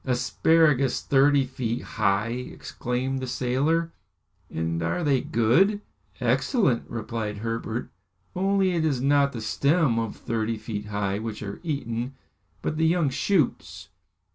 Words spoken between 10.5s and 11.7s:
feet high which are